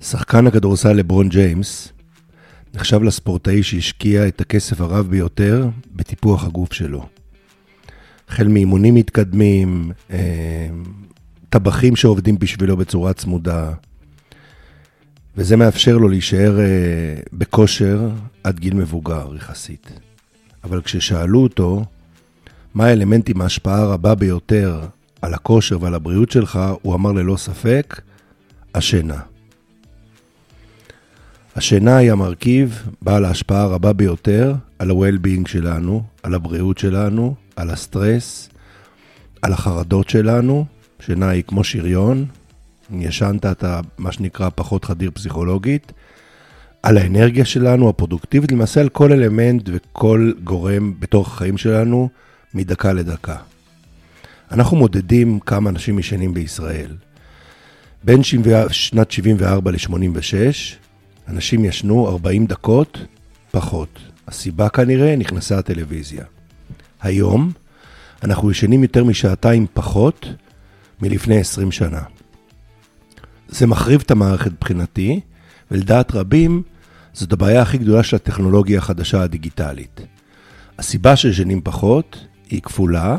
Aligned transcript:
שחקן 0.00 0.46
הכדורסל 0.46 0.92
לברון 0.92 1.28
ג'יימס 1.28 1.92
נחשב 2.74 3.02
לספורטאי 3.02 3.62
שהשקיע 3.62 4.28
את 4.28 4.40
הכסף 4.40 4.80
הרב 4.80 5.10
ביותר 5.10 5.68
בטיפוח 5.94 6.44
הגוף 6.44 6.72
שלו. 6.72 7.06
החל 8.28 8.48
מאימונים 8.48 8.94
מתקדמים, 8.94 9.90
אה, 10.10 10.68
טבחים 11.50 11.96
שעובדים 11.96 12.38
בשבילו 12.38 12.76
בצורה 12.76 13.12
צמודה, 13.12 13.72
וזה 15.36 15.56
מאפשר 15.56 15.96
לו 15.96 16.08
להישאר 16.08 16.60
אה, 16.60 16.64
בכושר 17.32 18.10
עד 18.44 18.60
גיל 18.60 18.74
מבוגר 18.74 19.32
יחסית. 19.36 20.00
אבל 20.64 20.82
כששאלו 20.82 21.42
אותו 21.42 21.84
מה 22.74 22.86
האלמנט 22.86 23.28
עם 23.28 23.40
ההשפעה 23.40 23.82
הרבה 23.82 24.14
ביותר 24.14 24.80
על 25.22 25.34
הכושר 25.34 25.82
ועל 25.82 25.94
הבריאות 25.94 26.30
שלך, 26.30 26.60
הוא 26.82 26.94
אמר 26.94 27.12
ללא 27.12 27.36
ספק, 27.36 28.00
השינה. 28.74 29.20
השינה 31.56 31.96
היא 31.96 32.12
המרכיב 32.12 32.82
בעל 33.02 33.24
ההשפעה 33.24 33.62
הרבה 33.62 33.92
ביותר 33.92 34.54
על 34.78 34.90
ה-well-being 34.90 35.48
שלנו, 35.48 36.02
על 36.22 36.34
הבריאות 36.34 36.78
שלנו, 36.78 37.34
על 37.56 37.70
הסטרס, 37.70 38.48
על 39.42 39.52
החרדות 39.52 40.10
שלנו. 40.10 40.64
שינה 41.00 41.28
היא 41.28 41.42
כמו 41.46 41.64
שריון, 41.64 42.24
ישנת 42.90 43.46
אתה 43.46 43.80
מה 43.98 44.12
שנקרא 44.12 44.48
פחות 44.54 44.84
חדיר 44.84 45.10
פסיכולוגית, 45.14 45.92
על 46.82 46.98
האנרגיה 46.98 47.44
שלנו, 47.44 47.88
הפרודוקטיבית, 47.88 48.52
למעשה 48.52 48.80
על 48.80 48.88
כל 48.88 49.12
אלמנט 49.12 49.68
וכל 49.72 50.32
גורם 50.44 50.94
בתוך 50.98 51.28
החיים 51.28 51.58
שלנו 51.58 52.08
מדקה 52.54 52.92
לדקה. 52.92 53.36
אנחנו 54.52 54.76
מודדים 54.76 55.40
כמה 55.40 55.70
אנשים 55.70 55.98
ישנים 55.98 56.34
בישראל. 56.34 56.90
בין 58.04 58.22
שנת 58.70 59.10
74 59.10 59.70
ל-86, 59.70 60.85
אנשים 61.28 61.64
ישנו 61.64 62.08
40 62.08 62.46
דקות 62.46 62.98
פחות. 63.50 63.98
הסיבה 64.28 64.68
כנראה, 64.68 65.16
נכנסה 65.16 65.58
הטלוויזיה. 65.58 66.24
היום, 67.00 67.52
אנחנו 68.22 68.50
ישנים 68.50 68.82
יותר 68.82 69.04
משעתיים 69.04 69.66
פחות 69.72 70.28
מלפני 71.02 71.38
20 71.38 71.72
שנה. 71.72 72.02
זה 73.48 73.66
מחריב 73.66 74.02
את 74.04 74.10
המערכת 74.10 74.52
מבחינתי, 74.52 75.20
ולדעת 75.70 76.14
רבים, 76.14 76.62
זאת 77.12 77.32
הבעיה 77.32 77.62
הכי 77.62 77.78
גדולה 77.78 78.02
של 78.02 78.16
הטכנולוגיה 78.16 78.78
החדשה 78.78 79.22
הדיגיטלית. 79.22 80.00
הסיבה 80.78 81.16
שישנים 81.16 81.60
פחות 81.60 82.26
היא 82.50 82.62
כפולה, 82.62 83.16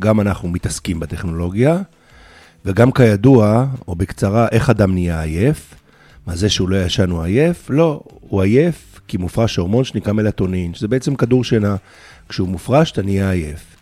גם 0.00 0.20
אנחנו 0.20 0.48
מתעסקים 0.48 1.00
בטכנולוגיה, 1.00 1.78
וגם 2.64 2.92
כידוע, 2.92 3.66
או 3.88 3.94
בקצרה, 3.94 4.48
איך 4.52 4.70
אדם 4.70 4.92
נהיה 4.92 5.22
עייף. 5.22 5.74
מה 6.26 6.36
זה 6.36 6.48
שהוא 6.48 6.68
לא 6.68 6.84
ישן 6.84 7.10
הוא 7.10 7.22
עייף? 7.22 7.70
לא, 7.70 8.00
הוא 8.20 8.42
עייף 8.42 9.00
כי 9.08 9.16
מופרש 9.16 9.56
הורמון 9.56 9.84
שנקרא 9.84 10.12
מלטונין, 10.12 10.74
שזה 10.74 10.88
בעצם 10.88 11.14
כדור 11.14 11.44
שינה. 11.44 11.76
כשהוא 12.28 12.48
מופרש 12.48 12.92
אתה 12.92 13.02
נהיה 13.02 13.30
עייף. 13.30 13.76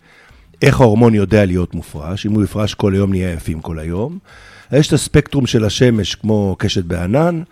איך 0.61 0.81
ההורמון 0.81 1.15
יודע 1.15 1.45
להיות 1.45 1.75
מופרש? 1.75 2.25
אם 2.25 2.31
הוא 2.31 2.43
יפרש 2.43 2.73
כל 2.73 2.93
היום 2.93 3.09
נהיה 3.09 3.29
עייפים 3.29 3.61
כל 3.61 3.79
היום. 3.79 4.19
יש 4.71 4.87
את 4.87 4.93
הספקטרום 4.93 5.47
של 5.47 5.65
השמש 5.65 6.15
כמו 6.15 6.55
קשת 6.59 6.83
בענן, 6.83 7.43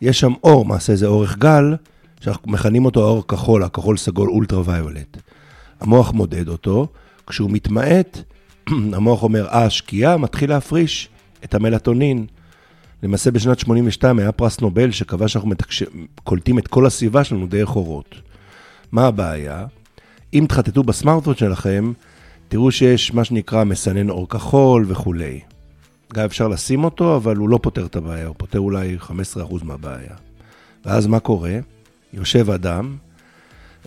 יש 0.00 0.20
שם 0.20 0.32
אור, 0.44 0.64
מעשה 0.64 0.96
זה 0.96 1.06
אורך 1.06 1.38
גל, 1.38 1.76
שאנחנו 2.20 2.52
מכנים 2.52 2.84
אותו 2.84 3.02
האור 3.04 3.26
כחול, 3.28 3.62
הכחול 3.62 3.96
סגול 3.96 4.30
אולטרה 4.30 4.62
ויולט. 4.66 5.16
המוח 5.80 6.12
מודד 6.12 6.48
אותו, 6.48 6.86
כשהוא 7.26 7.50
מתמעט, 7.50 8.18
המוח 8.96 9.22
אומר, 9.22 9.46
אה, 9.48 9.70
שקיעה, 9.70 10.16
מתחיל 10.16 10.50
להפריש 10.50 11.08
את 11.44 11.54
המלטונין. 11.54 12.26
למעשה 13.02 13.30
בשנת 13.30 13.58
82 13.58 14.18
היה 14.18 14.32
פרס 14.32 14.60
נובל 14.60 14.90
שקבע 14.90 15.28
שאנחנו 15.28 15.48
מתקש... 15.48 15.82
קולטים 16.24 16.58
את 16.58 16.66
כל 16.68 16.86
הסביבה 16.86 17.24
שלנו 17.24 17.46
דרך 17.46 17.76
אורות. 17.76 18.14
מה 18.92 19.06
הבעיה? 19.06 19.66
אם 20.34 20.46
תחטטו 20.48 20.82
בסמארטפון 20.82 21.34
שלכם, 21.34 21.92
תראו 22.48 22.70
שיש 22.70 23.14
מה 23.14 23.24
שנקרא 23.24 23.64
מסנן 23.64 24.10
אור 24.10 24.28
כחול 24.28 24.84
וכולי. 24.88 25.40
גם 26.14 26.24
אפשר 26.24 26.48
לשים 26.48 26.84
אותו, 26.84 27.16
אבל 27.16 27.36
הוא 27.36 27.48
לא 27.48 27.58
פותר 27.62 27.86
את 27.86 27.96
הבעיה, 27.96 28.26
הוא 28.26 28.34
פותר 28.38 28.58
אולי 28.58 28.96
15% 29.00 29.10
מהבעיה. 29.62 30.14
ואז 30.84 31.06
מה 31.06 31.20
קורה? 31.20 31.58
יושב 32.12 32.50
אדם 32.50 32.96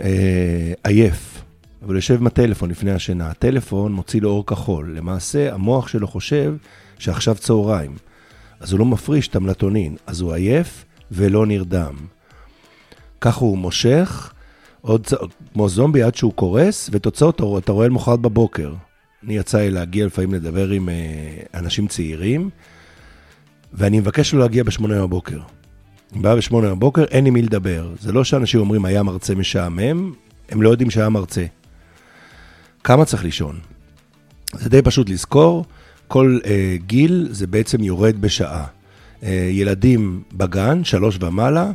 אה, 0.02 0.74
עייף, 0.84 1.44
אבל 1.86 1.96
יושב 1.96 2.20
עם 2.20 2.28
הטלפון 2.28 2.70
לפני 2.70 2.92
השינה. 2.92 3.30
הטלפון 3.30 3.94
מוציא 3.94 4.22
לו 4.22 4.30
אור 4.30 4.46
כחול. 4.46 4.94
למעשה, 4.98 5.54
המוח 5.54 5.88
שלו 5.88 6.08
חושב 6.08 6.56
שעכשיו 7.00 7.36
צהריים. 7.36 7.96
אז 8.64 8.72
הוא 8.72 8.80
לא 8.80 8.86
מפריש 8.86 9.28
את 9.28 9.36
המלטונין, 9.36 9.96
אז 10.08 10.22
הוא 10.22 10.34
עייף 10.34 10.86
ולא 11.12 11.46
נרדם. 11.46 11.96
ככה 13.22 13.40
הוא 13.40 13.58
מושך, 13.58 14.34
עוד 14.82 15.08
כמו 15.54 15.70
זומבי 15.70 16.04
עד 16.04 16.16
שהוא 16.16 16.34
קורס, 16.34 16.90
ותוצאות 16.94 17.42
אתה 17.58 17.72
רואה 17.72 17.88
למחרת 17.88 18.20
בבוקר. 18.20 18.74
אני 19.24 19.38
יצא 19.38 19.58
לי 19.58 19.72
להגיע 19.72 20.06
לפעמים 20.06 20.34
לדבר 20.34 20.70
עם 20.70 20.90
אה, 20.90 20.96
אנשים 21.54 21.88
צעירים, 21.88 22.50
ואני 23.74 24.00
מבקש 24.00 24.34
לו 24.34 24.40
להגיע 24.40 24.64
בשמונה 24.64 25.02
בבוקר. 25.02 25.40
אם 26.16 26.22
בא 26.22 26.36
בשמונה 26.36 26.70
בבוקר, 26.70 27.04
אין 27.04 27.26
עם 27.26 27.34
מי 27.34 27.42
לדבר. 27.42 27.94
זה 28.00 28.12
לא 28.12 28.24
שאנשים 28.24 28.60
אומרים, 28.60 28.86
היה 28.86 29.04
מרצה 29.04 29.36
משעמם, 29.36 30.14
הם 30.50 30.62
לא 30.62 30.70
יודעים 30.70 30.90
שהיה 30.90 31.10
מרצה. 31.10 31.46
כמה 32.84 33.06
צריך 33.06 33.24
לישון? 33.24 33.60
זה 34.54 34.70
די 34.70 34.82
פשוט 34.82 35.10
לזכור, 35.10 35.66
כל 36.14 36.40
אה, 36.46 36.76
גיל 36.88 37.28
זה 37.32 37.48
בעצם 37.48 37.84
יורד 37.84 38.22
בשעה. 38.22 38.66
אה, 39.24 39.50
ילדים 39.52 40.24
בגן, 40.34 40.84
שלוש 40.84 41.18
ומעלה, 41.22 41.72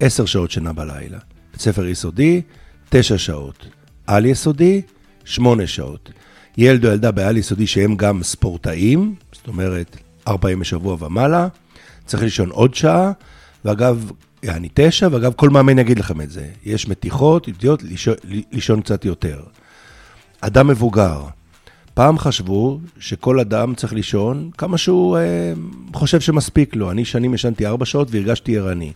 עשר 0.00 0.24
שעות 0.24 0.50
שינה 0.50 0.72
בלילה. 0.72 1.18
בית 1.52 1.60
ספר 1.60 1.86
יסודי, 1.86 2.42
תשע 2.88 3.18
שעות. 3.18 3.66
על 4.06 4.26
יסודי, 4.26 4.82
שמונה 5.24 5.66
שעות. 5.66 6.12
ילד 6.58 6.84
או 6.84 6.90
ילדה 6.90 7.10
בעל 7.10 7.36
יסודי 7.36 7.66
שהם 7.66 7.96
גם 7.96 8.22
ספורטאים, 8.22 9.14
זאת 9.32 9.48
אומרת, 9.48 9.96
ארבע 10.28 10.50
ימים 10.50 10.60
בשבוע 10.60 10.96
ומעלה, 11.00 11.48
צריך 12.06 12.22
לישון 12.22 12.50
עוד 12.50 12.74
שעה, 12.74 13.12
ואגב, 13.64 14.10
יעני 14.42 14.68
תשע, 14.74 15.08
ואגב, 15.12 15.32
כל 15.36 15.50
מאמן 15.50 15.78
יגיד 15.78 15.98
לכם 15.98 16.20
את 16.20 16.30
זה. 16.30 16.46
יש 16.64 16.88
מתיחות, 16.88 17.46
אידיוט, 17.46 17.82
לישון, 17.82 18.14
לישון 18.52 18.80
קצת 18.80 19.04
יותר. 19.04 19.40
אדם 20.40 20.66
מבוגר, 20.66 21.22
פעם 22.00 22.18
חשבו 22.18 22.80
שכל 22.98 23.40
אדם 23.40 23.74
צריך 23.74 23.92
לישון 23.92 24.50
כמה 24.58 24.78
שהוא 24.78 25.18
אה, 25.18 25.52
חושב 25.94 26.20
שמספיק 26.20 26.76
לו. 26.76 26.90
אני 26.90 27.04
שנים 27.04 27.34
ישנתי 27.34 27.66
ארבע 27.66 27.84
שעות 27.84 28.08
והרגשתי 28.10 28.58
ערני. 28.58 28.92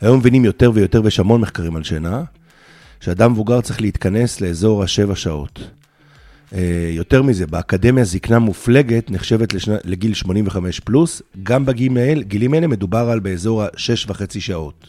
היום 0.00 0.18
מבינים 0.18 0.44
יותר 0.44 0.70
ויותר, 0.74 1.00
ויש 1.04 1.20
המון 1.20 1.40
מחקרים 1.40 1.76
על 1.76 1.82
שינה, 1.82 2.22
שאדם 3.00 3.32
מבוגר 3.32 3.60
צריך 3.60 3.80
להתכנס 3.80 4.40
לאזור 4.40 4.82
השבע 4.82 5.16
שעות. 5.16 5.70
אה, 6.54 6.90
יותר 6.92 7.22
מזה, 7.22 7.46
באקדמיה 7.46 8.04
זקנה 8.04 8.38
מופלגת 8.38 9.10
נחשבת 9.10 9.54
לשנה, 9.54 9.76
לגיל 9.84 10.14
85 10.14 10.80
פלוס, 10.80 11.22
גם 11.42 11.66
בגילים 11.66 12.54
האלה 12.54 12.66
מדובר 12.66 13.10
על 13.10 13.20
באזור 13.20 13.62
השש 13.62 14.06
וחצי 14.08 14.40
שעות. 14.40 14.86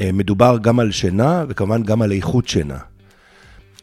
אה, 0.00 0.12
מדובר 0.12 0.58
גם 0.62 0.80
על 0.80 0.90
שינה 0.90 1.44
וכמובן 1.48 1.82
גם 1.82 2.02
על 2.02 2.12
איכות 2.12 2.48
שינה. 2.48 2.78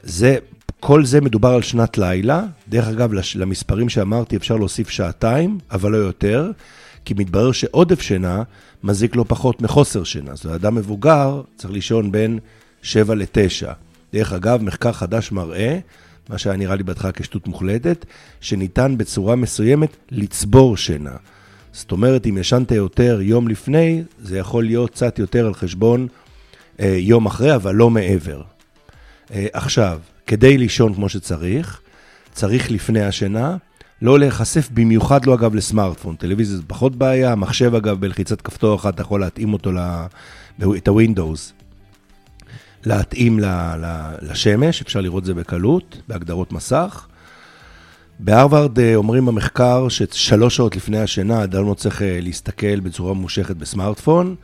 זה, 0.04 0.38
כל 0.80 1.06
זה 1.06 1.22
מדובר 1.22 1.50
על 1.50 1.62
שנת 1.62 1.98
לילה. 1.98 2.44
דרך 2.68 2.88
אגב, 2.88 3.12
למספרים 3.36 3.90
שאמרתי 3.90 4.36
אפשר 4.36 4.56
להוסיף 4.56 4.90
שעתיים, 4.90 5.58
אבל 5.72 5.92
לא 5.92 5.98
יותר, 5.98 6.52
כי 7.06 7.14
מתברר 7.18 7.52
שעודף 7.52 8.02
שינה 8.02 8.44
מזיק 8.84 9.16
לו 9.16 9.28
פחות 9.28 9.62
מחוסר 9.62 10.04
שינה. 10.04 10.36
זאת 10.36 10.46
אומרת, 10.46 10.60
אדם 10.60 10.76
מבוגר 10.76 11.42
צריך 11.56 11.74
לישון 11.74 12.12
בין 12.12 12.40
7 12.82 13.16
ל-9. 13.16 13.68
דרך 14.14 14.34
אגב, 14.34 14.62
מחקר 14.62 14.92
חדש 14.92 15.32
מראה 15.32 15.80
מה 16.30 16.38
שהיה 16.38 16.58
נראה 16.58 16.76
לי 16.76 16.84
בהתחלה 16.84 17.12
כשטות 17.12 17.48
מוחלטת, 17.48 18.06
שניתן 18.42 18.98
בצורה 18.98 19.36
מסוימת 19.36 19.98
לצבור 20.12 20.78
שינה. 20.78 21.16
זאת 21.74 21.92
אומרת, 21.92 22.28
אם 22.28 22.38
ישנת 22.38 22.72
יותר 22.72 23.20
יום 23.22 23.48
לפני, 23.48 24.04
זה 24.22 24.38
יכול 24.38 24.64
להיות 24.64 24.90
קצת 24.90 25.20
יותר 25.20 25.48
על 25.48 25.54
חשבון 25.54 26.08
אה, 26.80 26.96
יום 27.00 27.26
אחרי, 27.26 27.56
אבל 27.56 27.76
לא 27.76 27.90
מעבר. 27.90 28.42
אה, 29.34 29.48
עכשיו, 29.54 30.00
כדי 30.30 30.58
לישון 30.58 30.94
כמו 30.94 31.10
שצריך, 31.10 31.82
צריך 32.34 32.72
לפני 32.72 33.02
השינה 33.02 33.58
לא 34.02 34.20
להיחשף, 34.20 34.70
במיוחד 34.74 35.26
לא 35.26 35.34
אגב 35.34 35.56
לסמארטפון. 35.56 36.16
טלוויזיה 36.16 36.58
זה 36.58 36.64
פחות 36.68 36.96
בעיה, 36.96 37.36
מחשב 37.36 37.76
אגב 37.76 38.00
בלחיצת 38.00 38.42
כפתור 38.42 38.76
אחת 38.76 38.94
אתה 38.94 39.02
יכול 39.02 39.22
להתאים 39.22 39.54
אותו, 39.54 39.72
ל... 39.72 39.80
את 40.78 40.88
ה-Windows 40.88 41.54
להתאים 42.86 43.40
לשמש, 44.22 44.82
אפשר 44.82 45.02
לראות 45.02 45.26
זה 45.26 45.34
בקלות, 45.34 46.02
בהגדרות 46.08 46.52
מסך. 46.52 47.08
בהרווארד 48.20 48.80
אה, 48.80 48.96
אומרים 48.96 49.26
במחקר 49.26 49.90
ששלוש 49.90 50.56
שעות 50.56 50.76
לפני 50.76 51.00
השינה 51.00 51.44
אדם 51.44 51.68
לא 51.68 51.74
צריך 51.74 52.02
אה, 52.02 52.20
להסתכל 52.22 52.80
בצורה 52.80 53.14
ממושכת 53.14 53.56
בסמארטפון, 53.56 54.36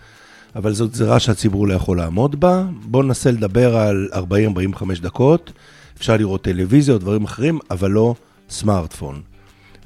אבל 0.55 0.73
זאת 0.73 0.91
גזירה 0.91 1.19
שהציבור 1.19 1.67
לא 1.67 1.73
יכול 1.73 1.97
לעמוד 1.97 2.39
בה. 2.39 2.65
בואו 2.85 3.03
ננסה 3.03 3.31
לדבר 3.31 3.77
על 3.77 4.09
40-45 4.13 5.01
דקות, 5.01 5.51
אפשר 5.97 6.17
לראות 6.17 6.41
טלוויזיה 6.41 6.93
או 6.93 6.99
דברים 6.99 7.23
אחרים, 7.23 7.59
אבל 7.71 7.91
לא 7.91 8.15
סמארטפון. 8.49 9.21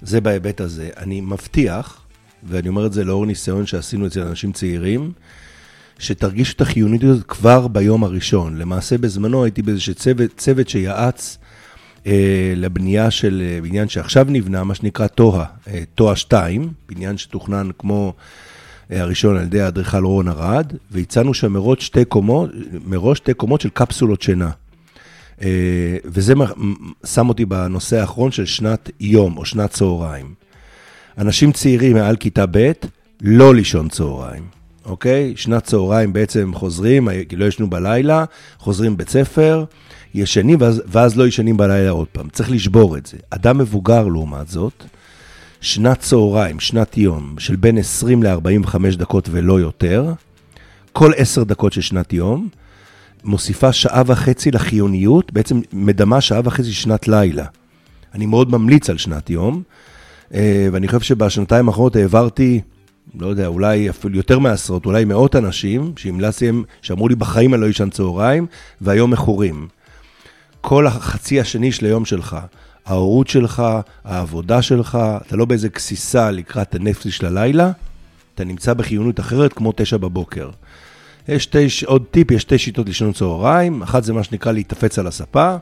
זה 0.02 0.22
בהיבט 0.22 0.62
הזה. 0.62 0.90
אני 0.98 1.22
מבטיח, 1.22 2.02
ואני 2.44 2.70
אומר 2.70 2.86
את 2.86 2.94
זה 2.94 3.04
לאור 3.04 3.26
ניסיון 3.26 3.66
שעשינו 3.66 4.08
אצל 4.08 4.22
אנשים 4.22 4.52
צעירים, 4.52 5.12
שתרגישו 6.00 6.54
את 6.56 6.62
החיונית 6.62 7.04
הזאת 7.04 7.26
כבר 7.28 7.68
ביום 7.68 8.04
הראשון. 8.04 8.58
למעשה 8.58 8.98
בזמנו 8.98 9.44
הייתי 9.44 9.62
באיזשהו 9.62 9.96
צוות, 9.96 10.32
צוות 10.38 10.70
שיעץ 10.70 11.38
אה, 12.08 12.54
לבנייה 12.56 13.12
של 13.12 13.42
אה, 13.46 13.62
בניין 13.62 13.90
שעכשיו 13.90 14.28
נבנה, 14.30 14.64
מה 14.64 14.76
שנקרא 14.76 15.08
טוהה, 15.08 15.46
אה, 15.68 15.84
טוהה 15.96 16.16
2, 16.16 16.70
בניין 16.90 17.18
שתוכנן 17.18 17.70
כמו 17.78 18.14
הראשון 18.90 19.38
על 19.38 19.44
ידי 19.44 19.62
האדריכל 19.62 20.04
רון 20.04 20.28
ארד, 20.28 20.74
והצענו 20.92 21.34
שם 21.34 21.54
מראש 21.54 21.86
שתי 21.86 22.06
קומות, 22.06 22.50
מראש 22.86 23.18
שתי 23.18 23.34
קומות 23.34 23.62
של 23.62 23.70
קפסולות 23.70 24.22
שינה. 24.22 24.50
אה, 25.42 25.98
וזה 26.06 26.34
שם 27.06 27.30
אותי 27.30 27.46
בנושא 27.46 28.00
האחרון 28.00 28.32
של 28.32 28.46
שנת 28.46 28.90
יום 29.00 29.38
או 29.38 29.46
שנת 29.46 29.70
צהריים. 29.70 30.34
אנשים 31.18 31.52
צעירים 31.52 31.94
מעל 31.96 32.16
כיתה 32.16 32.46
ב', 32.52 32.72
לא 33.22 33.56
לישון 33.56 33.90
צהריים, 33.90 34.44
אוקיי? 34.86 35.34
שנת 35.36 35.64
צהריים 35.64 36.14
בעצם 36.14 36.52
חוזרים, 36.56 37.08
לא 37.38 37.46
ישנו 37.46 37.70
בלילה, 37.70 38.26
חוזרים 38.58 38.98
בית 38.98 39.10
ספר, 39.10 39.66
ישנים 40.14 40.58
ואז, 40.62 40.82
ואז 40.88 41.18
לא 41.18 41.28
ישנים 41.28 41.58
בלילה 41.58 41.90
עוד 41.90 42.08
פעם. 42.08 42.30
צריך 42.30 42.52
לשבור 42.52 42.98
את 42.98 43.06
זה. 43.06 43.18
אדם 43.30 43.58
מבוגר 43.58 44.08
לעומת 44.08 44.48
זאת, 44.48 44.84
שנת 45.62 46.00
צהריים, 46.00 46.60
שנת 46.60 46.98
יום, 46.98 47.36
של 47.40 47.56
בין 47.56 47.78
20 47.78 48.24
ל-45 48.24 48.98
דקות 48.98 49.30
ולא 49.32 49.60
יותר, 49.60 50.14
כל 50.94 51.12
10 51.18 51.44
דקות 51.44 51.74
של 51.74 51.82
שנת 51.82 52.14
יום, 52.14 52.50
מוסיפה 53.24 53.74
שעה 53.74 54.04
וחצי 54.06 54.52
לחיוניות, 54.52 55.34
בעצם 55.34 55.62
מדמה 55.74 56.22
שעה 56.22 56.42
וחצי 56.44 56.74
שנת 56.74 57.08
לילה. 57.08 57.46
אני 58.16 58.26
מאוד 58.26 58.52
ממליץ 58.52 58.90
על 58.90 58.98
שנת 58.98 59.30
יום, 59.30 59.64
אה, 60.34 60.68
ואני 60.72 60.88
חושב 60.88 61.00
שבשנתיים 61.00 61.68
האחרונות 61.68 61.96
העברתי, 61.96 62.62
לא 63.20 63.28
יודע, 63.28 63.48
אולי 63.48 63.90
אפילו 63.90 64.18
יותר 64.18 64.40
מעשרות, 64.40 64.86
אולי 64.86 65.06
מאות 65.06 65.36
אנשים, 65.36 65.94
שהמלצתי 65.98 66.46
להם, 66.46 66.64
שאמרו 66.82 67.08
לי 67.08 67.16
בחיים 67.16 67.54
אני 67.54 67.62
לא 67.62 67.70
אשן 67.70 67.90
צהריים, 67.90 68.46
והיום 68.82 69.12
מכורים. 69.12 69.68
כל 70.62 70.88
החצי 70.88 71.40
השני 71.40 71.72
של 71.72 71.86
היום 71.86 72.06
שלך, 72.06 72.38
ההורות 72.90 73.28
שלך, 73.28 73.64
העבודה 74.04 74.62
שלך, 74.62 74.98
אתה 75.28 75.36
לא 75.36 75.46
באיזה 75.46 75.68
גסיסה 75.68 76.32
לקראת 76.32 76.76
הנפש 76.76 77.18
של 77.18 77.26
הלילה, 77.26 77.72
אתה 78.36 78.44
נמצא 78.44 78.74
בחיוניות 78.74 79.20
אחרת 79.20 79.54
כמו 79.54 79.74
תשע 79.76 79.98
בבוקר. 79.98 80.50
יש 81.28 81.44
שתי, 81.44 81.68
עוד 81.86 82.04
טיפ, 82.12 82.32
יש 82.32 82.42
שתי 82.42 82.58
שיטות 82.58 82.88
לישון 82.88 83.14
צהריים, 83.14 83.82
אחת 83.82 84.04
זה 84.04 84.14
מה 84.14 84.24
שנקרא 84.24 84.52
להתאפץ 84.52 85.00
על 85.00 85.08
הספה, 85.08 85.56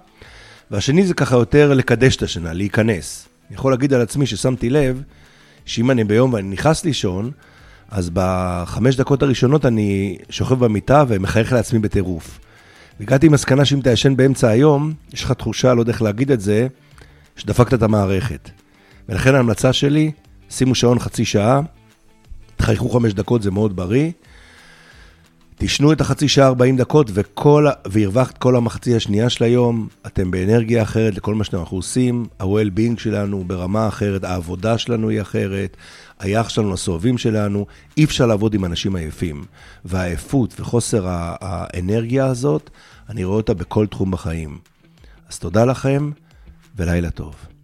והשני 0.72 1.06
זה 1.06 1.14
ככה 1.14 1.36
יותר 1.36 1.74
לקדש 1.74 2.16
את 2.16 2.24
השינה, 2.24 2.54
להיכנס. 2.54 3.28
אני 3.50 3.56
יכול 3.56 3.72
להגיד 3.72 3.94
על 3.94 4.02
עצמי 4.02 4.26
ששמתי 4.26 4.70
לב, 4.70 5.02
שאם 5.66 5.92
אני 5.92 6.04
ביום 6.04 6.34
ואני 6.34 6.50
נכנס 6.50 6.86
לישון, 6.86 7.32
אז 7.92 8.10
בחמש 8.14 8.96
דקות 8.96 9.24
הראשונות 9.24 9.66
אני 9.66 10.18
שוכב 10.30 10.66
במיטה 10.66 11.04
ומחייך 11.08 11.54
לעצמי 11.54 11.80
בטירוף. 11.80 12.40
והגעתי 13.00 13.26
עם 13.28 13.32
מסקנה 13.32 13.66
שאם 13.66 13.80
אתה 13.80 13.92
ישן 13.92 14.16
באמצע 14.16 14.48
היום, 14.48 14.94
יש 15.14 15.24
לך 15.24 15.32
תחושה, 15.32 15.74
לא 15.74 15.82
יודע 15.82 15.92
איך 15.92 16.02
להגיד 16.02 16.32
את 16.32 16.42
זה, 16.42 16.68
שדפקת 17.38 17.74
את 17.74 17.84
המערכת. 17.84 18.50
ולכן 19.10 19.36
ההמלצה 19.36 19.74
שלי, 19.74 20.12
שימו 20.50 20.76
שעון 20.76 21.00
חצי 21.00 21.26
שעה, 21.26 21.62
תחייכו 22.56 22.90
חמש 22.90 23.14
דקות, 23.14 23.42
זה 23.42 23.52
מאוד 23.52 23.76
בריא. 23.76 24.12
תשנו 25.60 25.92
את 25.92 26.02
החצי 26.02 26.28
שעה 26.28 26.48
40 26.48 26.78
דקות 26.78 27.12
וכל, 27.14 27.68
והרווחת 27.86 28.38
כל 28.38 28.56
המחצי 28.56 28.96
השנייה 28.96 29.30
של 29.30 29.44
היום, 29.44 29.88
אתם 30.06 30.32
באנרגיה 30.32 30.82
אחרת 30.82 31.18
לכל 31.18 31.36
מה 31.36 31.44
שאנחנו 31.44 31.78
עושים, 31.78 32.26
ה-well-being 32.40 33.00
שלנו 33.00 33.44
ברמה 33.48 33.88
אחרת, 33.88 34.24
העבודה 34.24 34.78
שלנו 34.78 35.10
היא 35.10 35.22
אחרת, 35.22 35.78
היחס 36.20 36.52
שלנו 36.52 36.74
לסובבים 36.74 37.18
שלנו, 37.18 37.66
אי 37.98 38.04
אפשר 38.04 38.26
לעבוד 38.26 38.54
עם 38.54 38.66
אנשים 38.66 38.96
עייפים. 38.96 39.44
והעייפות 39.86 40.60
וחוסר 40.60 41.06
האנרגיה 41.08 42.26
הזאת, 42.26 42.70
אני 43.10 43.24
רואה 43.24 43.38
אותה 43.38 43.54
בכל 43.54 43.88
תחום 43.88 44.12
בחיים. 44.12 44.58
אז 45.30 45.40
תודה 45.40 45.66
לכם 45.66 46.12
ולילה 46.78 47.12
טוב. 47.12 47.57